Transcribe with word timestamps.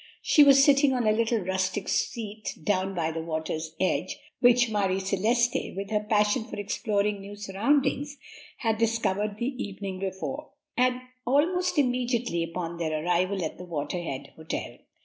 She 0.23 0.43
was 0.43 0.63
sitting 0.63 0.93
on 0.93 1.05
a 1.05 1.11
little 1.11 1.41
rustic 1.41 1.87
seat 1.87 2.57
down 2.63 2.95
by 2.95 3.11
the 3.11 3.21
water's 3.21 3.75
edge, 3.79 4.17
which 4.39 4.67
Marie 4.67 4.99
Celeste, 4.99 5.75
with 5.75 5.91
her 5.91 5.99
passion 5.99 6.43
for 6.45 6.55
exploring 6.55 7.21
new 7.21 7.35
surroundings, 7.35 8.17
had 8.57 8.79
discovered 8.79 9.37
the 9.37 9.53
evening 9.63 9.99
before, 9.99 10.49
almost 11.27 11.77
immediately 11.77 12.41
upon 12.41 12.77
their 12.79 13.05
arrival 13.05 13.45
at 13.45 13.59
the 13.59 13.63
Waterhead 13.65 14.31
Hotel. 14.35 14.79